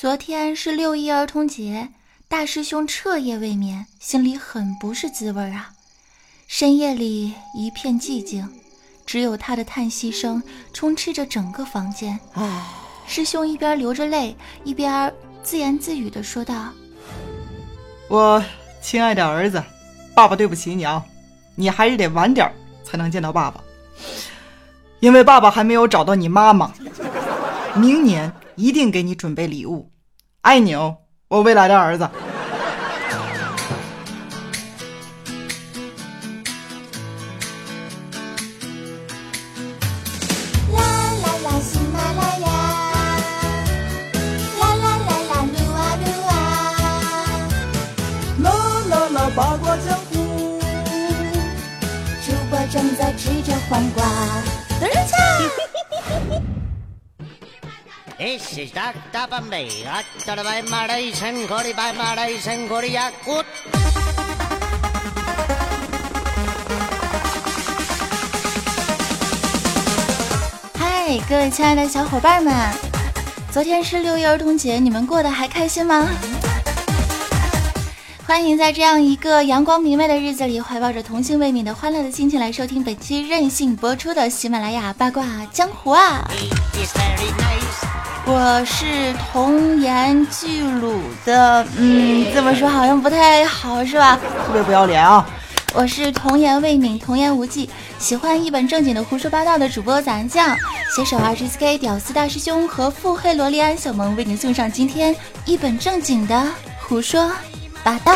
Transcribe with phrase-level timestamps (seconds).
[0.00, 1.88] 昨天是六一儿童节，
[2.28, 5.70] 大师兄彻夜未眠，心里很不是滋味啊。
[6.46, 8.48] 深夜里一片寂静，
[9.04, 10.40] 只有他的叹息声
[10.72, 12.16] 充斥着整个房间。
[12.34, 12.64] 唉，
[13.08, 15.12] 师兄一边流着泪，一边
[15.42, 16.68] 自言自语地说道
[18.06, 18.40] ：“我
[18.80, 19.60] 亲爱的儿子，
[20.14, 21.04] 爸爸对不起你啊，
[21.56, 22.48] 你还是得晚点
[22.84, 23.60] 才能见到爸爸，
[25.00, 26.72] 因为爸爸还没有找到你妈妈。
[27.74, 29.92] 明年。”一定给你准备礼物，
[30.40, 30.96] 爱你哦，
[31.28, 32.10] 我未来的儿子。
[49.36, 50.58] 八卦江湖，
[52.26, 54.57] 主播正在吃着黄瓜。
[70.78, 72.54] 嗨，各位亲爱的小伙伴们，
[73.50, 76.06] 昨天是六一儿童节，你们过得还开心吗？
[78.26, 86.30] 欢迎在这样一个阳光明媚的日子里，怀抱着童心未泯的欢乐的心情来收听本期任性播出的喜马拉雅八卦江湖啊！
[88.30, 88.84] 我是
[89.32, 94.20] 童颜巨乳的，嗯，这么说好像不太好，是吧？
[94.46, 95.26] 特别不要脸啊！
[95.72, 100.54] 我是童颜未泯、童颜无忌，喜欢一本正经的胡说八道的主播咱酱，
[100.94, 106.46] 携手二十四 K 屌丝大师兄和腹黑萝莉安小萌，为您送上今天一本正经的
[106.86, 107.32] 胡说
[107.82, 108.14] 八道。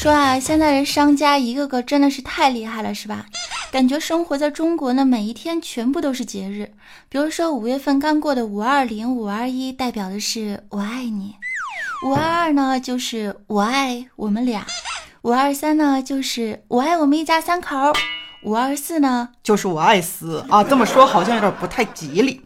[0.00, 3.26] 说啊，现在的商家一个个真的是太厉害了，是吧？
[3.70, 6.72] 感觉生活在中国呢，每一天全部都是节日。
[7.10, 11.34] 比如说五月份刚过的五二零、五二一，代表的是我爱你；
[12.06, 14.62] 五二二呢，就是我爱我们俩；
[15.20, 17.92] 五二三呢，就是我爱我们一家三口；
[18.42, 20.64] 五二四呢，就是我爱死啊！
[20.64, 22.40] 这么说好像有点不太吉利。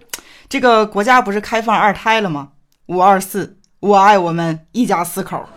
[0.48, 2.48] 这个国家不是开放二胎了吗？
[2.86, 5.48] 五二四，我爱我们一家四口。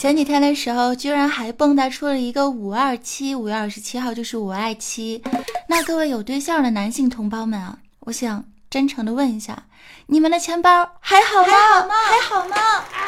[0.00, 5.22] 前几天的时候，居然还蹦跶出了一个五二七，五月二十七号就是五爱七。
[5.68, 9.64] 那各位有对象的男性同胞们啊，我想真诚的问一下，
[10.06, 11.94] 你们的钱包还好吗？
[12.08, 12.56] 还好吗？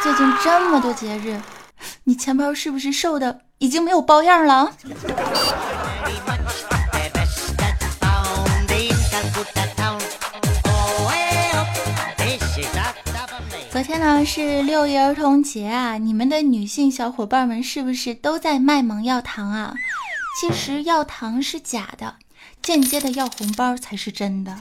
[0.02, 1.40] 最近这么多节日，
[2.04, 4.70] 你钱包是不是瘦的已经没有包样了？
[13.82, 19.74] 天呢是六一儿童节啊，你们的女性小伙伴们是不是都在卖萌要糖啊？
[20.40, 22.14] 其实要糖是假的，
[22.62, 24.56] 间接的要红包才是真的。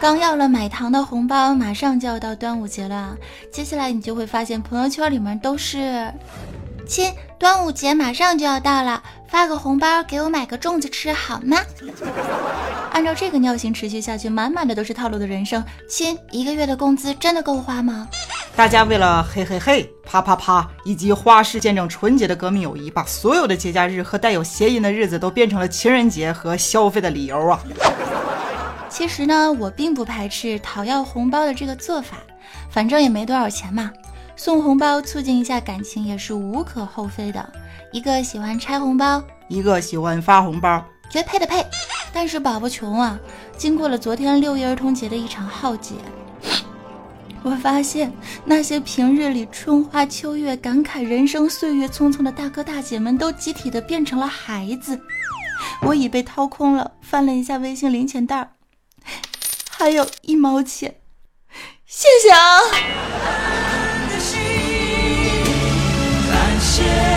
[0.00, 3.16] 刚要了买糖的红包，马上就要到端午节了，
[3.52, 6.12] 接下来你就会发现朋友圈里面都是，
[6.86, 9.02] 亲，端午节马上就要到了。
[9.28, 11.58] 发个红包给我买个粽子吃好吗？
[12.92, 15.62] 按照这个尿性持续下去，满满的都是套路的人生。
[15.88, 18.06] 亲，一个月的工资真的够花吗？
[18.54, 27.60] 大家为了嘿嘿嘿、啪啪啪以及花式见证纯洁的革命友谊，把所有的节假日和带有谐音的日子都变成了情人节和消费的理由啊！
[28.88, 32.16] 其实呢，我并不排斥讨要红包的这个做法，
[32.70, 33.90] 反正也没多少钱嘛，
[34.36, 37.52] 送红包促进一下感情也是无可厚非的。
[37.92, 41.64] 一个喜欢拆红包，一个喜欢发红包，绝配的配。
[42.12, 43.18] 但是宝宝穷啊，
[43.56, 45.94] 经过了昨天六一儿童节的一场浩劫，
[47.42, 48.12] 我发现
[48.44, 55.00] 那些平日里春花秋月感慨人生岁月匆匆的大哥大姐们，都集体的变成了孩子。
[55.82, 58.52] 我已被掏空了，翻了一下微信零钱袋，
[59.70, 60.96] 还有一毛钱，
[61.86, 63.35] 谢谢啊。
[66.58, 67.15] 谢谢。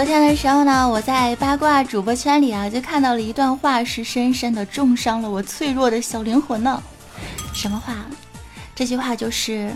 [0.00, 6.82] 昨天的时候呢，我在八卦主播圈里啊，就看到了一段话，是深深的重伤了我脆弱的小灵魂呢。
[7.52, 7.94] 什么话？
[8.74, 9.70] 这句话就是：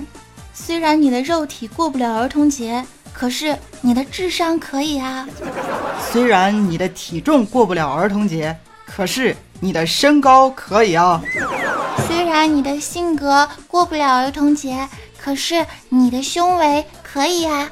[0.55, 2.83] 虽然你的肉体过不了儿童节，
[3.13, 5.29] 可是你的智商可以啊。
[6.11, 8.57] 虽然你的体重过不了儿童节，
[8.87, 11.21] 可是你的身高可以啊。
[12.09, 14.89] 虽然你的性格过不了儿童节，
[15.19, 17.71] 可是你的胸围可以啊。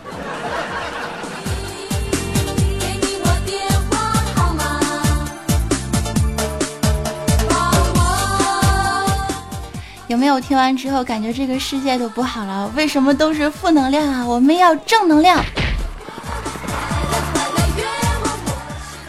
[10.12, 12.70] 有没有听完之后感觉这个世界都不好了？
[12.76, 14.22] 为什么都是负能量啊？
[14.26, 15.42] 我们要正能量。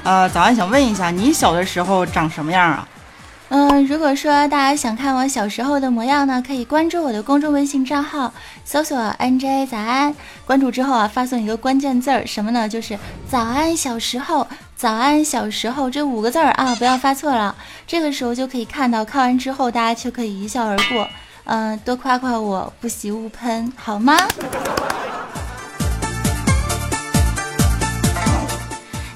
[0.05, 2.88] 呃，早安，想问一下，你小的时候长什么样啊？
[3.50, 8.33] 嗯，如果说大家想看我小时候的模样呢，可以关注我的公众微信账号，
[8.63, 10.15] 搜索 NJ 早安。
[10.45, 12.69] 关注之后啊，发送一个关键字儿，什么呢？
[12.69, 12.97] 就是
[13.29, 14.47] 早安小时候，
[14.83, 17.56] 早安小时候这五个字儿啊，不要发错了。
[17.88, 21.07] 这个时候就可以看到，看完之后大家就可以一笑而过。
[21.45, 24.18] 嗯，多夸夸我，不喜勿喷，好吗？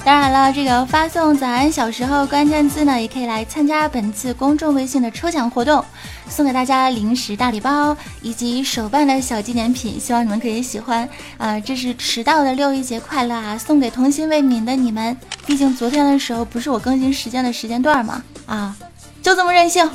[0.08, 5.84] 当然了，这个发送“早安小时候”关键字呢，也可以来参加本次公众微信的抽奖活动，
[6.30, 11.60] 送给大家零食大礼包以及手办的小纪念品，希望你们可以喜欢啊！
[11.60, 15.18] 这是迟到的六一节快乐啊，送给童心未泯的你们。
[15.46, 18.24] 毕竟昨天的时候不是我更新时间的时间段吗？
[18.46, 18.74] 啊，
[19.22, 19.92] 就这么任性，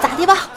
[0.00, 0.48] 咋的吧？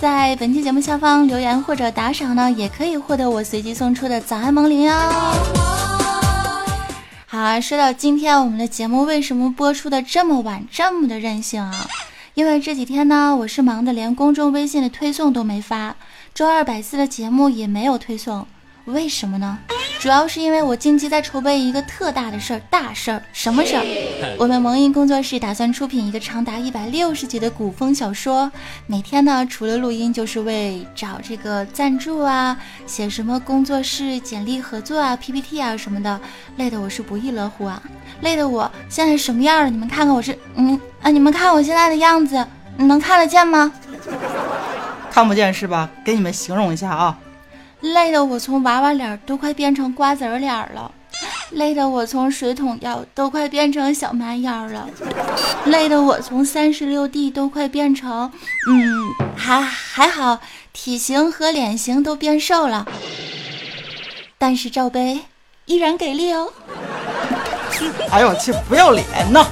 [0.00, 4.94] 在本期节目下方留言或者打赏呢，也可以获得我随机送出的早安萌铃哟。
[7.26, 11.84] 好，说到今天我们的节目为什么播出的这么晚，这么的任性啊？
[12.34, 15.96] 因为这几天呢，我是忙的连公众微信的推送都没发，
[16.32, 18.46] 周二百四的节目也没有推送。
[18.88, 19.58] 为什么呢？
[20.00, 23.84] 主要是因为我近期在筹备一个特大的事儿，大事儿，什么事儿？
[24.38, 28.50] 我们萌音工作室打算出品一个长达一百六十集的古风小说，
[28.86, 32.56] 每天呢，除了录音，就是为找这个赞助啊，
[32.86, 36.20] 写什么工作室简历合作啊、PPT 啊什么的，
[36.56, 37.82] 累得我是不亦乐乎啊！
[38.20, 39.68] 累得我现在什么样了？
[39.70, 42.46] 你们看看我是，嗯啊，你们看我现在的样子，
[42.76, 43.72] 你能看得见吗？
[45.10, 45.90] 看不见是吧？
[46.04, 47.18] 给你们形容一下啊。
[47.80, 50.90] 累得我从娃娃脸都快变成瓜子脸了，
[51.50, 54.88] 累得我从水桶腰都快变成小蛮腰了，
[55.66, 58.30] 累得我从三十六 D 都快变成……
[58.68, 60.40] 嗯，还还好，
[60.72, 62.84] 体型和脸型都变瘦了，
[64.36, 65.20] 但是罩杯
[65.66, 66.50] 依然给力哦！
[68.10, 69.46] 哎呦我去，不要脸呐！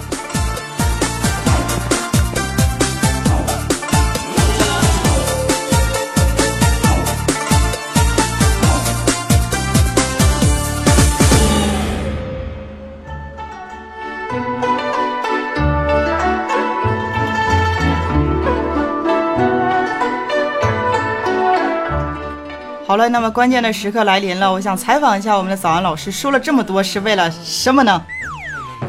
[22.96, 28.02] 好了，那么关键的时刻来临了，我想采访一下我们的早安老师，说了这么多是为了什么呢？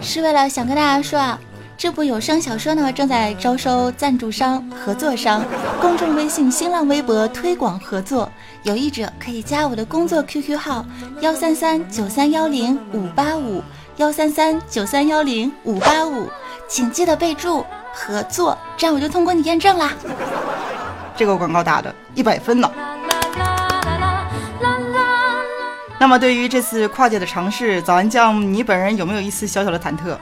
[0.02, 1.38] 是为了想跟大家说啊，
[1.78, 5.44] 这部有声小说呢正在招收赞助商、合作商，
[5.82, 8.32] 公众微信、新浪微博推广合作，
[8.64, 10.86] 有意者可以加我的工作 QQ 号
[11.20, 13.62] 幺三三九三幺零五八五
[13.98, 16.30] 幺三三九三幺零五八五，
[16.70, 19.92] 请记得备注合作，这样我就通过你验证啦。
[21.18, 22.72] 这个广告打的一百分呢。
[26.00, 30.16] 那么，对于这次跨界的尝试，早安酱，你本人有没有一丝小小的忐忑？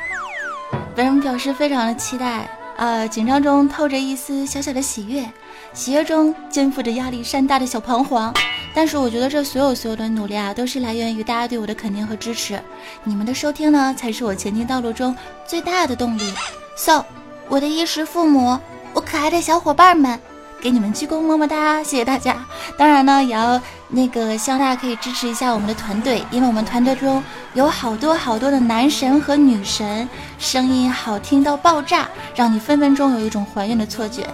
[0.96, 5.30] 本人表示非常的期待，呃，紧张中透着一丝小小的喜悦，
[5.74, 8.34] 喜悦中肩负着压力山大的小彷徨。
[8.74, 12.58] 但是，我觉得这所有所有的努力啊，都是来源于大家对我的肯定和支持。
[13.04, 15.16] 你们的收听呢，才是我前进道路中
[15.46, 16.34] 最大的动力。
[16.78, 17.04] So，
[17.50, 18.58] 我的衣食父母，
[18.94, 20.18] 我可爱的小伙伴们。
[20.66, 22.36] 给你们鞠躬，么么哒，谢谢大家。
[22.76, 34.26] 当然呢，也要那个希望大家可以支持一下我们的团队，因为我们团队中有好多好多的男神和女神，声音好听到爆炸，让你分分钟有一种怀孕的错觉。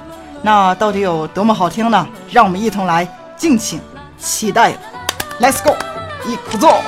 [0.42, 2.08] 那到底有多么好听呢？
[2.30, 3.82] 让我们一同来敬请
[4.18, 4.72] 期待。
[5.38, 5.76] Let's go，
[6.26, 6.82] 一鼓作。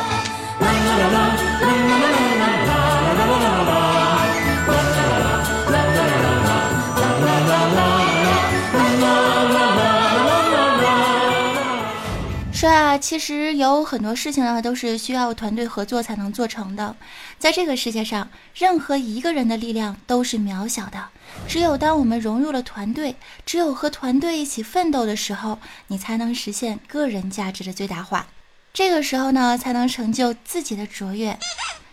[12.64, 16.96] 说啊，其实有很多事情呢，都是需要团队合作才能做成的。
[17.38, 21.10] 在这个世界上，任何一个人的力量都是渺小的。
[21.46, 28.28] 只有当我们融入了团队，只有和团队一起奋斗的时候，你才能实现个人价值的最大化。
[28.74, 31.38] 这个时候呢，才能成就自己的卓越。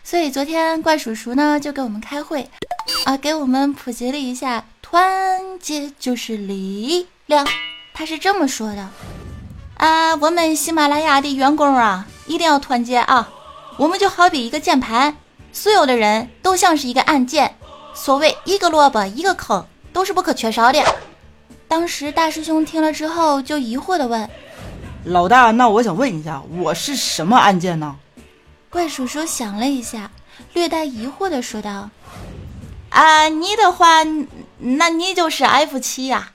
[0.05, 2.49] 所以昨天怪叔叔呢，就给我们开会，
[3.07, 7.45] 啊，给我们普及了一下，团结就是力量。
[7.93, 8.89] 他是这么说的。
[9.81, 13.31] 啊，我们喜马拉雅的员工啊，一定要团结啊！
[13.79, 15.17] 我们就好比一个键盘，
[15.55, 17.57] 所有的人都像是一个按键，
[17.95, 20.85] 所谓一个萝卜一个坑，都是不可缺少的。
[21.67, 24.29] 当时大师兄听了之后，就疑惑的问
[25.05, 27.97] ：“老大，那我想问一下，我是什么按键呢？”
[28.69, 30.11] 怪叔叔想了一下，
[30.53, 31.89] 略带疑惑的说道
[32.93, 34.05] ：“啊，你的话，
[34.59, 36.33] 那你就是 F 七呀。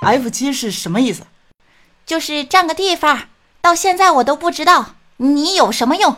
[0.00, 1.22] F 七是什么意思？
[2.06, 3.22] 就是占个地方。
[3.60, 6.14] 到现在我都不知道你有什么用。”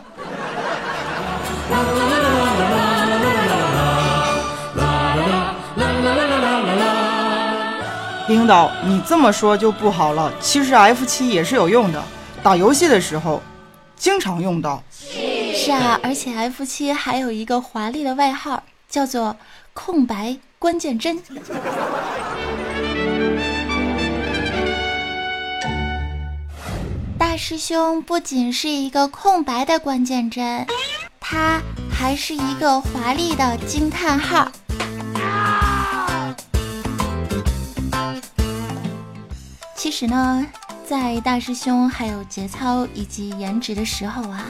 [8.27, 10.33] 领导，你这么说就不好了。
[10.41, 12.03] 其实 F 七也是有用的，
[12.43, 13.41] 打游戏的时候
[13.95, 14.83] 经常用到。
[14.91, 19.37] 是啊，而且 F 七还有一个华丽的外号，叫做
[19.73, 21.17] “空白关键帧”。
[27.19, 30.67] 大师兄不仅是一个空白的关键帧，
[31.19, 31.59] 他
[31.89, 34.51] 还是一个华丽的惊叹号。
[39.75, 40.45] 其实呢，
[40.87, 44.45] 在大师兄还有节操以及颜值的时候啊。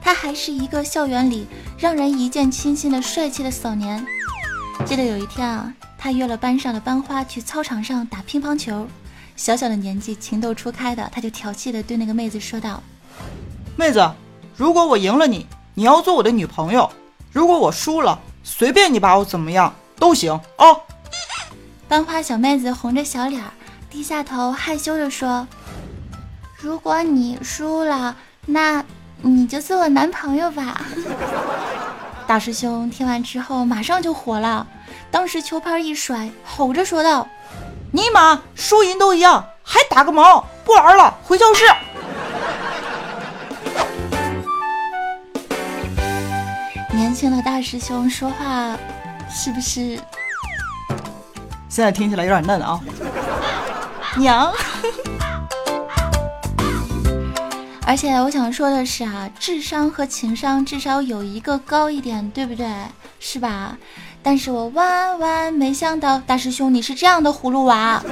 [0.00, 1.46] 他还是一个校园里
[1.78, 4.04] 让人一见倾心的帅气的少年。
[4.84, 8.86] 记得有一天啊，他约了班上的班花去操场上打乒乓球。
[9.36, 12.82] 小小的年纪，情窦初开的，他就调戏的对那个妹子说道
[13.76, 14.10] ：“妹子，
[14.56, 16.88] 如果我赢了你，你要做我的女朋友；
[17.32, 20.32] 如果我输了，随便你把我怎么样都行。
[20.58, 20.80] 哦。”
[21.88, 23.42] 班花小妹子红着小脸，
[23.90, 25.46] 低下头害羞的说
[26.58, 28.84] ：“如果你输了，那……”
[29.26, 30.84] 你就做我男朋友吧，
[32.26, 34.66] 大师兄听完之后马上就火了，
[35.10, 37.26] 当时球拍一甩，吼着说道
[37.94, 40.44] ：“尼玛，输赢都一样，还打个毛？
[40.64, 41.64] 不玩了，回教室！”
[46.90, 48.76] 年轻的大师兄说话
[49.30, 49.96] 是不是？
[51.68, 52.80] 现在听起来有点嫩啊，
[54.16, 54.52] 娘。
[57.86, 62.66] 而且我想说的是啊，智商和情商至少有一个高一点，对不对？
[63.20, 63.78] 是吧？
[64.26, 68.02] 但是我万万没想到，大师兄你是这样的葫芦娃。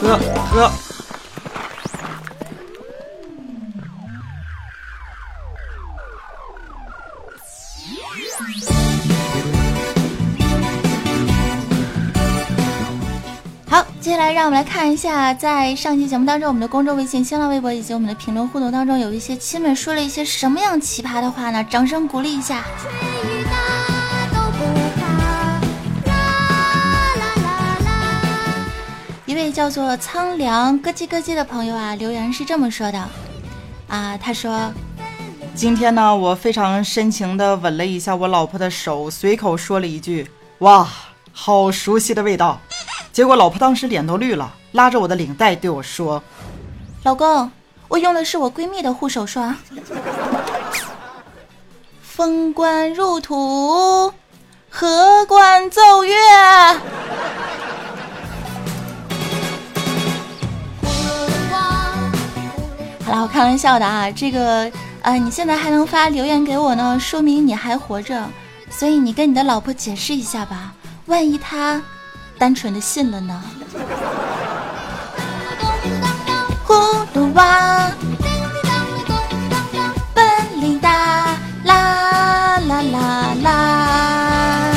[0.00, 0.18] 呵
[0.50, 0.91] 呵。
[14.22, 21.64] 来，让我们来看一下，在上期节目当中，我们的公众微信、新浪微博以及我们的评论互动当中，有一些亲们说了一些什么样奇葩的话呢？
[21.64, 22.62] 掌声鼓励一下。
[29.26, 33.04] 一位叫做苍凉咯叽咯叽的朋友啊，留言是这么说的
[33.88, 34.72] 啊，他说
[35.52, 40.86] ：“今天呢，我非常深情的吻了一下我老婆的手，随口说了一句：哇，
[41.32, 42.60] 好熟悉的味道。”
[43.12, 46.22] 结果老婆当时脸都绿了，拉着我的领带对我说
[47.04, 47.50] ：“老公，
[47.88, 49.54] 我用的是我闺蜜的护手霜。
[52.00, 54.10] ”封官入土，
[54.70, 56.14] 荷官奏乐。
[63.04, 68.26] 好了，我开玩笑的啊，这个呃，你现在还能发留言给我呢，说明你还活着，
[68.70, 70.72] 所以你跟你的老婆解释一下吧，
[71.06, 71.82] 万一她。
[72.42, 73.40] 单纯的信了呢。
[76.66, 77.88] 葫芦娃，
[80.12, 84.74] 本领大，啦啦啦啦。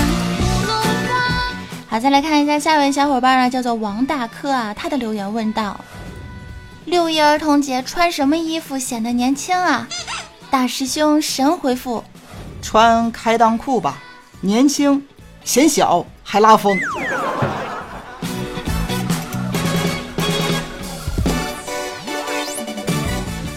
[1.88, 5.80] 好，再来看一下下一位小伙伴呢，叫做王大科啊，他的留言问道：
[6.86, 9.88] 六一儿童节穿什么衣服显得年轻啊？
[10.52, 12.04] 大师兄神回复：
[12.62, 13.98] 穿开裆裤吧，
[14.42, 15.04] 年轻
[15.44, 16.80] 显小还拉风。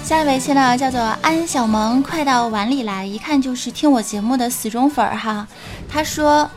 [0.08, 5.46] 下一位亲呢，叫做安小萌，快到碗里来，一看就是听我节目的死忠粉儿哈。
[5.86, 6.50] 他说：“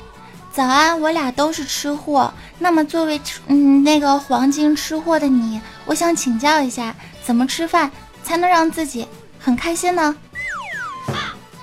[0.53, 2.33] 早安，我俩都是吃货。
[2.59, 7.91] 那么作为嗯那个黄金吃货的你，我想请教一下，怎么吃饭
[8.23, 9.05] 才能让自己
[9.37, 10.15] 很开心呢？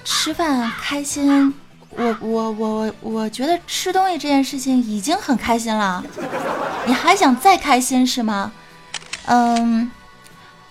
[0.04, 1.54] 吃饭开心，
[1.88, 6.04] 我我我我觉得吃东西这件事情已经很开心了，
[6.84, 8.52] 你还想再开心是吗？
[9.24, 9.90] 嗯。”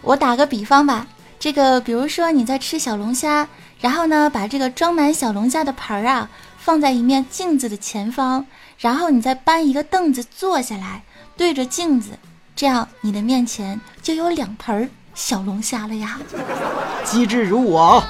[0.07, 1.05] 我打个比方吧，
[1.37, 3.45] 这个比如说你在吃小龙虾，
[3.81, 8.45] 然后呢把这个装满小龙虾的盆儿啊放在一面镜子的前方，
[8.79, 11.03] 然后你再搬一个凳子坐下来，
[11.35, 12.11] 对着镜子，
[12.55, 16.17] 这样你的面前就有两盆儿小龙虾了呀。
[17.03, 18.01] 机智如我。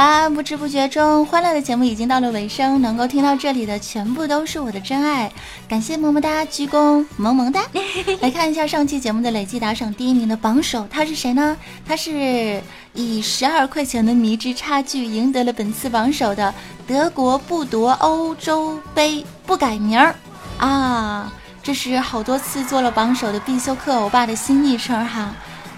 [0.00, 2.80] 啦，不知不觉中，欢乐的节目已经到了尾声。
[2.80, 5.30] 能够听到这里的全部都是我的真爱，
[5.68, 7.60] 感谢么么哒，鞠躬，萌萌哒。
[8.22, 11.54] 来看一下上期节目的累计打赏第一名的榜首，他是谁呢？
[11.86, 12.62] 他是
[12.94, 16.54] 以十二块钱的迷之差距赢得了本次榜首的
[16.86, 20.14] 德国不夺欧洲杯不改名儿
[20.56, 21.30] 啊！
[21.62, 25.34] 这是好多次做了榜首的必修课欧巴的新昵称哈。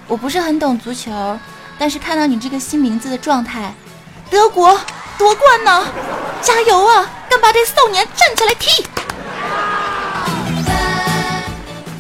[0.07, 1.37] 我不是很懂足球，
[1.77, 3.75] 但是看到你这个新名字的状态。
[4.33, 4.81] 德国
[5.19, 5.87] 夺冠呢！
[6.41, 7.07] 加油啊！
[7.29, 8.87] 干巴这少年站起来踢！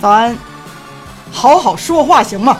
[0.01, 0.35] 早安
[1.31, 2.57] 好好说话行吗？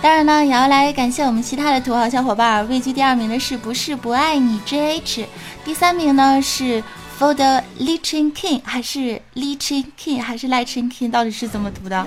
[0.00, 2.68] 当然呢，也要来感谢我们其他的土豪小伙伴。
[2.68, 5.26] 位居第二名的是不是不爱你 JH，
[5.64, 6.80] 第三名呢是
[7.18, 12.06] For the Lichen King，还是 Lichen King，还是 Lichen King，到底是怎么读的？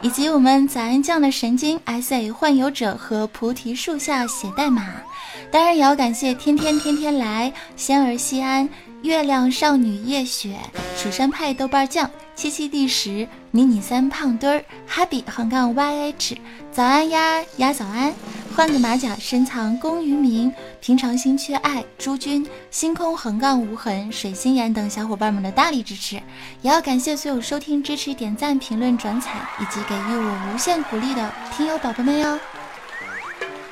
[0.00, 4.86] 以及我们早安酱的神经 S A 患游者和菩提树下写代码，
[5.50, 8.68] 当然也要感谢天天天天来仙儿西安
[9.02, 10.56] 月亮少女夜雪
[10.96, 16.38] 蜀山派豆瓣酱七七第十迷你三胖墩儿哈比横杠 Y H
[16.72, 18.12] 早安呀呀早安。
[18.58, 20.52] 换个马甲，深藏功与名。
[20.80, 26.16] 平常心缺爱，诸君，星空横杠无痕，水星眼等小伙伴们的大力支持，
[26.60, 32.36] 也要感谢所有收听、支持、点赞、评论、转采以及给予我无限鼓励的听友宝宝们哟。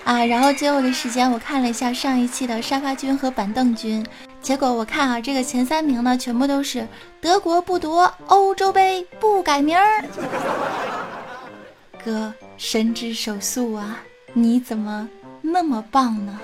[0.05, 4.07] 啊，然后最后的时间，我看了一下上一期的沙发君和板凳君，
[4.41, 6.87] 结果我看啊，这个前三名呢，全部都是
[7.21, 10.05] 德国不夺欧洲杯不改名儿。
[12.05, 14.01] 哥，神之手速啊！
[14.39, 15.09] 你怎么
[15.41, 16.39] 那么棒呢？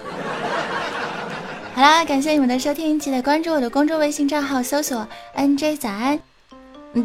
[1.75, 6.19] 好啦，感谢你们的收听，记得关注我的公众微信账号，搜索 “nj 早安”。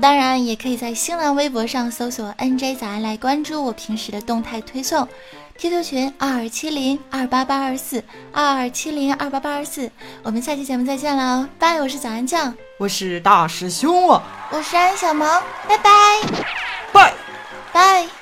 [0.01, 5.05] 当然，也可以在新浪微博上搜索 “nj 早安”来关注我平时的动态推送。
[5.57, 9.91] QQ 群二二七零二八八二四二二七零二八八二四。
[10.23, 11.81] 我们下期节目再见喽，拜！
[11.81, 15.27] 我是早安酱，我是大师兄啊，我是安小萌，
[15.67, 15.91] 拜拜，
[16.93, 17.13] 拜
[17.73, 18.16] 拜。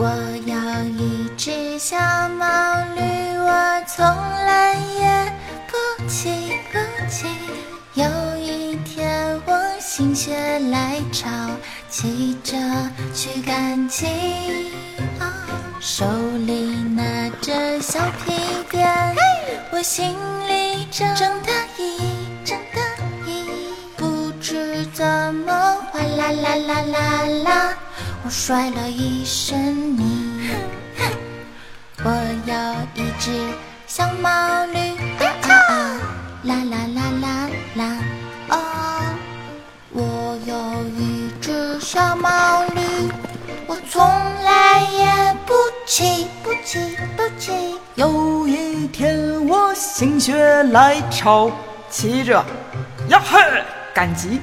[0.00, 0.06] 我
[0.46, 1.96] 要一只小
[2.28, 2.46] 毛
[2.94, 5.32] 驴，我从来也
[5.66, 6.78] 不骑不
[7.10, 7.26] 骑。
[7.94, 8.06] 有
[8.38, 11.28] 一天我心血来潮，
[11.90, 12.56] 骑着
[13.12, 14.06] 去赶集，
[15.80, 16.06] 手
[16.46, 18.32] 里拿着小皮
[18.70, 18.88] 鞭，
[19.72, 20.14] 我心
[20.46, 21.08] 里正
[21.42, 21.98] 得意
[22.44, 22.80] 正得
[23.28, 23.44] 意，
[23.96, 25.52] 不知怎么
[25.90, 27.74] 哗啦啦啦啦啦。
[28.24, 30.50] 我摔了一身泥，
[32.04, 32.10] 我
[32.46, 33.30] 要一只
[33.86, 34.78] 小毛驴，
[35.18, 36.00] 啊啊
[36.42, 37.98] 啦啦啦啦啦
[38.50, 38.56] 哦！
[39.92, 42.80] 我有一只小毛驴，
[43.66, 45.54] 我从来也不
[45.86, 47.78] 骑不骑不骑。
[47.94, 51.50] 有一天我心血来潮，
[51.88, 52.44] 骑着
[53.08, 53.38] 呀嘿
[53.94, 54.40] 赶集，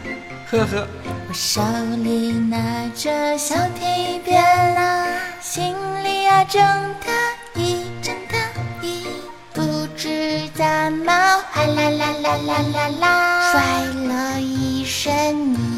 [0.49, 0.87] 呵呵。
[1.35, 1.61] 手
[2.01, 2.57] 里拿
[2.95, 4.41] 着小提鞭
[4.73, 5.05] 啦，
[5.41, 6.63] 心里啊正
[7.01, 8.37] 得意正得
[8.81, 9.05] 意，
[9.53, 9.61] 不
[9.97, 11.11] 知怎么
[11.51, 13.61] 哗啦啦啦啦啦啦，摔
[14.07, 15.74] 了一身泥。